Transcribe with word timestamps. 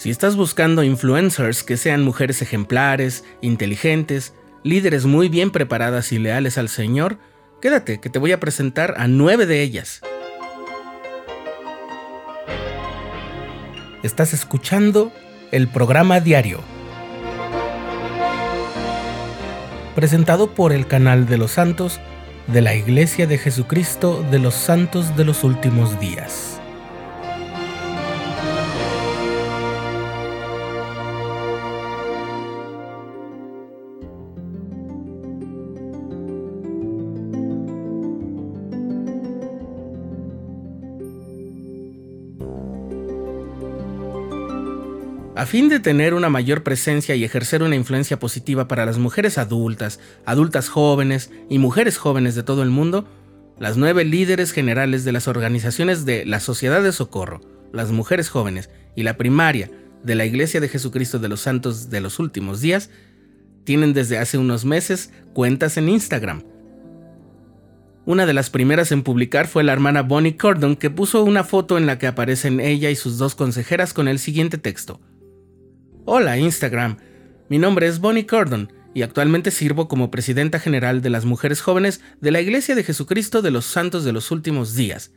Si 0.00 0.08
estás 0.08 0.34
buscando 0.34 0.82
influencers 0.82 1.62
que 1.62 1.76
sean 1.76 2.02
mujeres 2.02 2.40
ejemplares, 2.40 3.22
inteligentes, 3.42 4.32
líderes 4.62 5.04
muy 5.04 5.28
bien 5.28 5.50
preparadas 5.50 6.10
y 6.12 6.18
leales 6.18 6.56
al 6.56 6.70
Señor, 6.70 7.18
quédate 7.60 8.00
que 8.00 8.08
te 8.08 8.18
voy 8.18 8.32
a 8.32 8.40
presentar 8.40 8.94
a 8.96 9.08
nueve 9.08 9.44
de 9.44 9.60
ellas. 9.60 10.00
Estás 14.02 14.32
escuchando 14.32 15.12
el 15.52 15.68
programa 15.68 16.20
diario, 16.20 16.60
presentado 19.94 20.54
por 20.54 20.72
el 20.72 20.86
canal 20.86 21.26
de 21.26 21.36
los 21.36 21.50
santos 21.50 22.00
de 22.46 22.62
la 22.62 22.74
Iglesia 22.74 23.26
de 23.26 23.36
Jesucristo 23.36 24.24
de 24.30 24.38
los 24.38 24.54
Santos 24.54 25.14
de 25.14 25.26
los 25.26 25.44
Últimos 25.44 26.00
Días. 26.00 26.59
A 45.40 45.46
fin 45.46 45.70
de 45.70 45.80
tener 45.80 46.12
una 46.12 46.28
mayor 46.28 46.62
presencia 46.62 47.14
y 47.14 47.24
ejercer 47.24 47.62
una 47.62 47.74
influencia 47.74 48.18
positiva 48.18 48.68
para 48.68 48.84
las 48.84 48.98
mujeres 48.98 49.38
adultas, 49.38 49.98
adultas 50.26 50.68
jóvenes 50.68 51.30
y 51.48 51.58
mujeres 51.58 51.96
jóvenes 51.96 52.34
de 52.34 52.42
todo 52.42 52.62
el 52.62 52.68
mundo, 52.68 53.08
las 53.58 53.78
nueve 53.78 54.04
líderes 54.04 54.52
generales 54.52 55.02
de 55.02 55.12
las 55.12 55.28
organizaciones 55.28 56.04
de 56.04 56.26
la 56.26 56.40
Sociedad 56.40 56.82
de 56.82 56.92
Socorro, 56.92 57.40
las 57.72 57.90
mujeres 57.90 58.28
jóvenes 58.28 58.68
y 58.94 59.02
la 59.02 59.16
primaria 59.16 59.70
de 60.04 60.14
la 60.14 60.26
Iglesia 60.26 60.60
de 60.60 60.68
Jesucristo 60.68 61.18
de 61.18 61.30
los 61.30 61.40
Santos 61.40 61.88
de 61.88 62.02
los 62.02 62.18
Últimos 62.18 62.60
Días 62.60 62.90
tienen 63.64 63.94
desde 63.94 64.18
hace 64.18 64.36
unos 64.36 64.66
meses 64.66 65.10
cuentas 65.32 65.78
en 65.78 65.88
Instagram. 65.88 66.42
Una 68.04 68.26
de 68.26 68.34
las 68.34 68.50
primeras 68.50 68.92
en 68.92 69.02
publicar 69.02 69.46
fue 69.46 69.64
la 69.64 69.72
hermana 69.72 70.02
Bonnie 70.02 70.36
Cordon, 70.36 70.76
que 70.76 70.90
puso 70.90 71.24
una 71.24 71.44
foto 71.44 71.78
en 71.78 71.86
la 71.86 71.98
que 71.98 72.08
aparecen 72.08 72.60
ella 72.60 72.90
y 72.90 72.94
sus 72.94 73.16
dos 73.16 73.34
consejeras 73.34 73.94
con 73.94 74.06
el 74.06 74.18
siguiente 74.18 74.58
texto. 74.58 75.00
Hola 76.06 76.38
Instagram, 76.38 76.96
mi 77.50 77.58
nombre 77.58 77.86
es 77.86 78.00
Bonnie 78.00 78.26
Cordon 78.26 78.72
y 78.94 79.02
actualmente 79.02 79.50
sirvo 79.50 79.86
como 79.86 80.10
presidenta 80.10 80.58
general 80.58 81.02
de 81.02 81.10
las 81.10 81.26
mujeres 81.26 81.60
jóvenes 81.60 82.00
de 82.22 82.30
la 82.30 82.40
Iglesia 82.40 82.74
de 82.74 82.84
Jesucristo 82.84 83.42
de 83.42 83.50
los 83.50 83.66
Santos 83.66 84.02
de 84.02 84.12
los 84.12 84.30
Últimos 84.30 84.74
Días. 84.74 85.12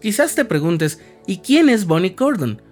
Quizás 0.00 0.36
te 0.36 0.44
preguntes, 0.44 1.00
¿y 1.26 1.38
quién 1.38 1.68
es 1.68 1.84
Bonnie 1.84 2.14
Cordon? 2.14 2.62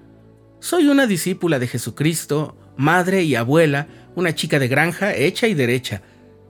Soy 0.61 0.87
una 0.87 1.09
discípula 1.09 1.59
de 1.59 1.67
Jesucristo, 1.67 2.57
madre 2.77 3.25
y 3.25 3.35
abuela, 3.35 3.89
una 4.15 4.35
chica 4.37 4.61
de 4.61 4.69
granja 4.69 5.13
hecha 5.13 5.49
y 5.49 5.55
derecha. 5.55 6.03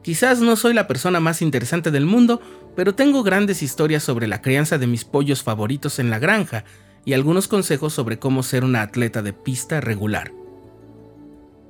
Quizás 0.03 0.41
no 0.41 0.57
soy 0.57 0.75
la 0.75 0.87
persona 0.87 1.21
más 1.21 1.41
interesante 1.41 1.91
del 1.91 2.05
mundo, 2.05 2.43
pero 2.77 2.95
tengo 2.95 3.23
grandes 3.23 3.63
historias 3.63 4.03
sobre 4.03 4.27
la 4.27 4.43
crianza 4.43 4.77
de 4.77 4.87
mis 4.87 5.07
pollos 5.07 5.43
favoritos 5.43 5.99
en 5.99 6.11
la 6.11 6.19
granja 6.19 6.65
y 7.07 7.15
algunos 7.15 7.49
consejos 7.49 7.95
sobre 7.95 8.19
cómo 8.19 8.43
ser 8.43 8.63
una 8.63 8.83
atleta 8.83 9.23
de 9.23 9.33
pista 9.33 9.81
regular. 9.81 10.36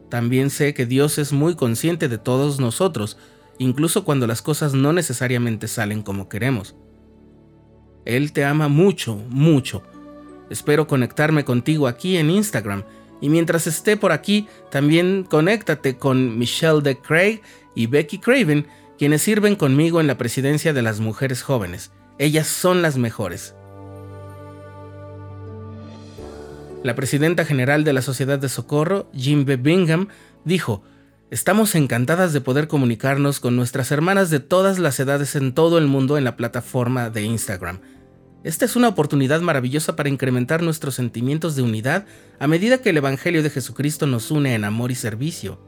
También 0.08 0.50
sé 0.50 0.74
que 0.74 0.86
Dios 0.86 1.18
es 1.18 1.32
muy 1.32 1.56
consciente 1.56 2.08
de 2.08 2.18
todos 2.18 2.60
nosotros, 2.60 3.18
incluso 3.58 4.04
cuando 4.04 4.26
las 4.26 4.42
cosas 4.42 4.74
no 4.74 4.92
necesariamente 4.92 5.68
salen 5.68 6.02
como 6.02 6.28
queremos. 6.28 6.76
Él 8.04 8.32
te 8.32 8.44
ama 8.44 8.68
mucho, 8.68 9.16
mucho. 9.28 9.82
Espero 10.48 10.86
conectarme 10.86 11.44
contigo 11.44 11.88
aquí 11.88 12.16
en 12.16 12.30
Instagram 12.30 12.84
y 13.20 13.28
mientras 13.28 13.66
esté 13.66 13.96
por 13.96 14.12
aquí, 14.12 14.46
también 14.70 15.24
conéctate 15.24 15.96
con 15.96 16.38
Michelle 16.38 16.82
de 16.82 16.98
Craig 16.98 17.40
y 17.74 17.86
Becky 17.88 18.18
Craven, 18.18 18.68
quienes 18.96 19.22
sirven 19.22 19.56
conmigo 19.56 20.00
en 20.00 20.06
la 20.06 20.16
presidencia 20.18 20.72
de 20.72 20.82
las 20.82 21.00
mujeres 21.00 21.42
jóvenes. 21.42 21.90
Ellas 22.18 22.46
son 22.46 22.80
las 22.80 22.96
mejores. 22.96 23.55
La 26.82 26.94
presidenta 26.94 27.44
general 27.44 27.84
de 27.84 27.92
la 27.92 28.02
Sociedad 28.02 28.38
de 28.38 28.48
Socorro, 28.48 29.10
Jim 29.12 29.44
B. 29.44 29.56
Bingham, 29.56 30.08
dijo, 30.44 30.82
Estamos 31.28 31.74
encantadas 31.74 32.32
de 32.32 32.40
poder 32.40 32.68
comunicarnos 32.68 33.40
con 33.40 33.56
nuestras 33.56 33.90
hermanas 33.90 34.30
de 34.30 34.38
todas 34.38 34.78
las 34.78 35.00
edades 35.00 35.34
en 35.34 35.52
todo 35.54 35.78
el 35.78 35.88
mundo 35.88 36.16
en 36.16 36.22
la 36.22 36.36
plataforma 36.36 37.10
de 37.10 37.22
Instagram. 37.22 37.80
Esta 38.44 38.64
es 38.64 38.76
una 38.76 38.86
oportunidad 38.86 39.40
maravillosa 39.40 39.96
para 39.96 40.08
incrementar 40.08 40.62
nuestros 40.62 40.94
sentimientos 40.94 41.56
de 41.56 41.62
unidad 41.62 42.06
a 42.38 42.46
medida 42.46 42.78
que 42.78 42.90
el 42.90 42.98
Evangelio 42.98 43.42
de 43.42 43.50
Jesucristo 43.50 44.06
nos 44.06 44.30
une 44.30 44.54
en 44.54 44.62
amor 44.62 44.92
y 44.92 44.94
servicio. 44.94 45.60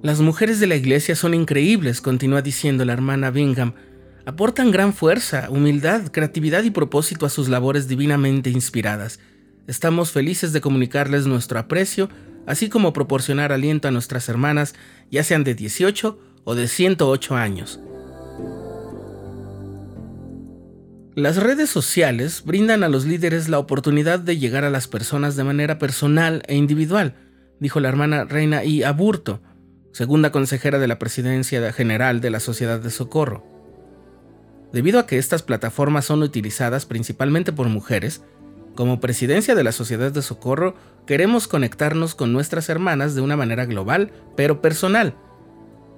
Las 0.00 0.20
mujeres 0.20 0.60
de 0.60 0.68
la 0.68 0.76
iglesia 0.76 1.16
son 1.16 1.34
increíbles, 1.34 2.00
continúa 2.00 2.40
diciendo 2.40 2.84
la 2.84 2.92
hermana 2.92 3.32
Bingham. 3.32 3.74
Aportan 4.26 4.70
gran 4.70 4.92
fuerza, 4.92 5.48
humildad, 5.50 6.12
creatividad 6.12 6.62
y 6.62 6.70
propósito 6.70 7.26
a 7.26 7.30
sus 7.30 7.48
labores 7.48 7.88
divinamente 7.88 8.50
inspiradas. 8.50 9.18
Estamos 9.66 10.10
felices 10.10 10.52
de 10.52 10.60
comunicarles 10.60 11.26
nuestro 11.26 11.58
aprecio, 11.58 12.08
así 12.46 12.68
como 12.68 12.92
proporcionar 12.92 13.52
aliento 13.52 13.88
a 13.88 13.92
nuestras 13.92 14.28
hermanas, 14.28 14.74
ya 15.10 15.22
sean 15.22 15.44
de 15.44 15.54
18 15.54 16.18
o 16.44 16.54
de 16.54 16.66
108 16.66 17.36
años. 17.36 17.80
Las 21.14 21.36
redes 21.36 21.68
sociales 21.68 22.42
brindan 22.44 22.82
a 22.82 22.88
los 22.88 23.04
líderes 23.04 23.48
la 23.48 23.58
oportunidad 23.58 24.18
de 24.18 24.38
llegar 24.38 24.64
a 24.64 24.70
las 24.70 24.88
personas 24.88 25.36
de 25.36 25.44
manera 25.44 25.78
personal 25.78 26.42
e 26.46 26.56
individual, 26.56 27.14
dijo 27.60 27.80
la 27.80 27.90
hermana 27.90 28.24
Reina 28.24 28.64
I. 28.64 28.82
Aburto, 28.82 29.42
segunda 29.92 30.32
consejera 30.32 30.78
de 30.78 30.88
la 30.88 30.98
Presidencia 30.98 31.72
General 31.72 32.20
de 32.20 32.30
la 32.30 32.40
Sociedad 32.40 32.80
de 32.80 32.90
Socorro. 32.90 33.46
Debido 34.72 34.98
a 34.98 35.06
que 35.06 35.18
estas 35.18 35.42
plataformas 35.42 36.06
son 36.06 36.22
utilizadas 36.22 36.86
principalmente 36.86 37.52
por 37.52 37.68
mujeres, 37.68 38.22
como 38.74 39.00
presidencia 39.00 39.54
de 39.54 39.64
la 39.64 39.72
Sociedad 39.72 40.12
de 40.12 40.22
Socorro, 40.22 40.74
queremos 41.06 41.48
conectarnos 41.48 42.14
con 42.14 42.32
nuestras 42.32 42.68
hermanas 42.68 43.14
de 43.14 43.20
una 43.20 43.36
manera 43.36 43.66
global, 43.66 44.12
pero 44.36 44.62
personal. 44.62 45.14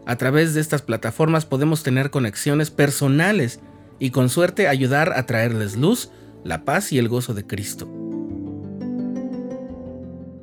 A 0.07 0.17
través 0.17 0.55
de 0.55 0.61
estas 0.61 0.83
plataformas 0.83 1.47
podemos 1.47 1.83
tener 1.83 2.11
conexiones 2.11 2.71
personales 2.71 3.61
y 3.99 4.11
con 4.11 4.29
suerte 4.29 4.69
ayudar 4.69 5.13
a 5.13 5.27
traerles 5.27 5.77
luz, 5.77 6.11
la 6.43 6.65
paz 6.65 6.93
y 6.93 6.99
el 6.99 7.09
gozo 7.09 7.33
de 7.33 7.47
Cristo. 7.47 7.89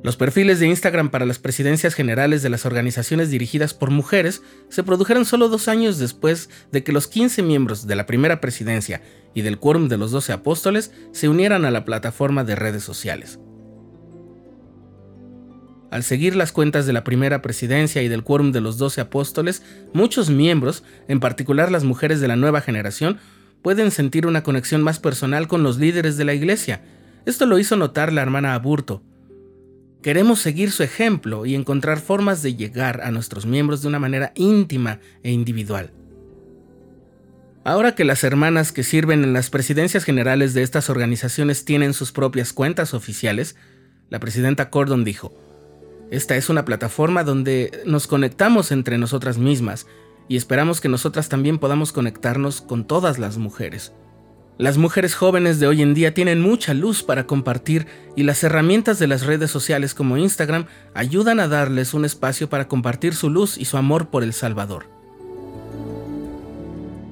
Los 0.02 0.16
perfiles 0.16 0.58
de 0.58 0.66
Instagram 0.66 1.10
para 1.10 1.26
las 1.26 1.38
presidencias 1.38 1.94
generales 1.94 2.42
de 2.42 2.50
las 2.50 2.66
organizaciones 2.66 3.30
dirigidas 3.30 3.72
por 3.72 3.90
mujeres 3.90 4.42
se 4.68 4.82
produjeron 4.82 5.24
solo 5.24 5.48
dos 5.48 5.68
años 5.68 5.98
después 5.98 6.50
de 6.72 6.82
que 6.82 6.90
los 6.90 7.06
15 7.06 7.42
miembros 7.44 7.86
de 7.86 7.94
la 7.94 8.04
primera 8.04 8.40
presidencia 8.40 9.00
y 9.32 9.42
del 9.42 9.58
quórum 9.58 9.88
de 9.88 9.98
los 9.98 10.10
12 10.10 10.32
apóstoles 10.32 10.90
se 11.12 11.28
unieran 11.28 11.64
a 11.64 11.70
la 11.70 11.84
plataforma 11.84 12.42
de 12.42 12.56
redes 12.56 12.82
sociales. 12.82 13.38
Al 15.92 16.02
seguir 16.02 16.34
las 16.34 16.50
cuentas 16.50 16.84
de 16.86 16.94
la 16.94 17.04
primera 17.04 17.40
presidencia 17.40 18.02
y 18.02 18.08
del 18.08 18.24
quórum 18.24 18.50
de 18.50 18.60
los 18.60 18.78
12 18.78 19.02
apóstoles, 19.02 19.62
muchos 19.92 20.30
miembros, 20.30 20.82
en 21.06 21.20
particular 21.20 21.70
las 21.70 21.84
mujeres 21.84 22.20
de 22.20 22.28
la 22.28 22.34
nueva 22.34 22.60
generación, 22.60 23.18
pueden 23.62 23.92
sentir 23.92 24.26
una 24.26 24.42
conexión 24.42 24.82
más 24.82 24.98
personal 24.98 25.46
con 25.46 25.62
los 25.62 25.78
líderes 25.78 26.16
de 26.16 26.24
la 26.24 26.34
iglesia. 26.34 26.82
Esto 27.24 27.46
lo 27.46 27.58
hizo 27.58 27.76
notar 27.76 28.12
la 28.12 28.22
hermana 28.22 28.54
Aburto, 28.54 29.02
Queremos 30.02 30.40
seguir 30.40 30.72
su 30.72 30.82
ejemplo 30.82 31.46
y 31.46 31.54
encontrar 31.54 32.00
formas 32.00 32.42
de 32.42 32.56
llegar 32.56 33.02
a 33.02 33.12
nuestros 33.12 33.46
miembros 33.46 33.82
de 33.82 33.88
una 33.88 34.00
manera 34.00 34.32
íntima 34.34 34.98
e 35.22 35.30
individual. 35.30 35.92
Ahora 37.64 37.94
que 37.94 38.04
las 38.04 38.24
hermanas 38.24 38.72
que 38.72 38.82
sirven 38.82 39.22
en 39.22 39.32
las 39.32 39.48
presidencias 39.48 40.02
generales 40.02 40.54
de 40.54 40.62
estas 40.62 40.90
organizaciones 40.90 41.64
tienen 41.64 41.94
sus 41.94 42.10
propias 42.10 42.52
cuentas 42.52 42.94
oficiales, 42.94 43.54
la 44.10 44.18
presidenta 44.18 44.70
Cordon 44.70 45.04
dijo, 45.04 45.32
esta 46.10 46.36
es 46.36 46.50
una 46.50 46.64
plataforma 46.64 47.22
donde 47.22 47.70
nos 47.86 48.08
conectamos 48.08 48.72
entre 48.72 48.98
nosotras 48.98 49.38
mismas 49.38 49.86
y 50.28 50.36
esperamos 50.36 50.80
que 50.80 50.88
nosotras 50.88 51.28
también 51.28 51.58
podamos 51.58 51.92
conectarnos 51.92 52.60
con 52.60 52.86
todas 52.86 53.20
las 53.20 53.38
mujeres. 53.38 53.92
Las 54.58 54.76
mujeres 54.76 55.14
jóvenes 55.14 55.60
de 55.60 55.66
hoy 55.66 55.80
en 55.80 55.94
día 55.94 56.12
tienen 56.12 56.40
mucha 56.40 56.74
luz 56.74 57.02
para 57.02 57.26
compartir 57.26 57.86
y 58.16 58.24
las 58.24 58.44
herramientas 58.44 58.98
de 58.98 59.06
las 59.06 59.24
redes 59.24 59.50
sociales 59.50 59.94
como 59.94 60.18
Instagram 60.18 60.66
ayudan 60.94 61.40
a 61.40 61.48
darles 61.48 61.94
un 61.94 62.04
espacio 62.04 62.50
para 62.50 62.68
compartir 62.68 63.14
su 63.14 63.30
luz 63.30 63.56
y 63.56 63.64
su 63.64 63.78
amor 63.78 64.10
por 64.10 64.22
el 64.22 64.34
Salvador. 64.34 64.90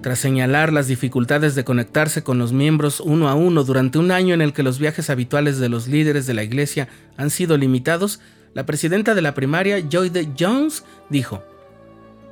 Tras 0.03 0.19
señalar 0.19 0.73
las 0.73 0.87
dificultades 0.87 1.55
de 1.55 1.65
conectarse 1.65 2.23
con 2.23 2.39
los 2.39 2.53
miembros 2.53 3.01
uno 3.01 3.29
a 3.29 3.35
uno 3.35 3.65
durante 3.65 3.99
un 3.99 4.11
año 4.11 4.35
en 4.35 4.43
el 4.43 4.53
que 4.53 4.63
los 4.63 4.79
viajes 4.79 5.09
habituales 5.09 5.59
de 5.59 5.71
los 5.71 5.89
líderes 5.89 6.27
de 6.27 6.35
la 6.35 6.43
iglesia 6.43 6.89
han 7.17 7.31
sido 7.31 7.57
limitados, 7.57 8.21
la 8.53 8.67
presidenta 8.67 9.15
de 9.15 9.23
la 9.23 9.35
primaria, 9.35 9.81
Joy 9.89 10.11
de 10.11 10.29
Jones, 10.39 10.85
dijo, 11.09 11.43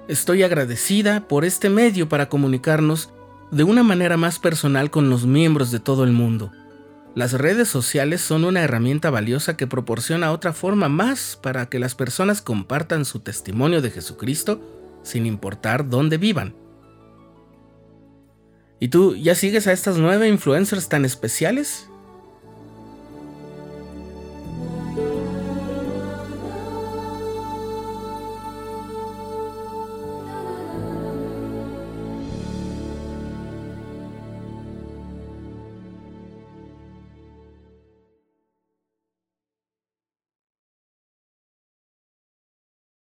Estoy 0.06 0.42
agradecida 0.42 1.28
por 1.28 1.44
este 1.44 1.68
medio 1.68 2.08
para 2.08 2.28
comunicarnos 2.28 3.10
de 3.50 3.64
una 3.64 3.82
manera 3.82 4.16
más 4.16 4.38
personal 4.38 4.90
con 4.90 5.08
los 5.08 5.26
miembros 5.26 5.70
de 5.70 5.80
todo 5.80 6.04
el 6.04 6.12
mundo. 6.12 6.52
las 7.14 7.32
redes 7.32 7.68
sociales 7.68 8.20
son 8.20 8.44
una 8.44 8.62
herramienta 8.62 9.10
valiosa 9.10 9.56
que 9.56 9.66
proporciona 9.66 10.30
otra 10.30 10.52
forma 10.52 10.88
más 10.88 11.36
para 11.42 11.66
que 11.66 11.80
las 11.80 11.96
personas 11.96 12.42
compartan 12.42 13.04
su 13.04 13.20
testimonio 13.20 13.82
de 13.82 13.90
Jesucristo 13.90 14.60
sin 15.02 15.26
importar 15.26 15.88
dónde 15.88 16.16
vivan. 16.16 16.54
¿Y 18.78 18.88
tú 18.88 19.16
ya 19.16 19.34
sigues 19.34 19.66
a 19.66 19.72
estas 19.72 19.98
nueve 19.98 20.28
influencers 20.28 20.88
tan 20.88 21.04
especiales? 21.04 21.87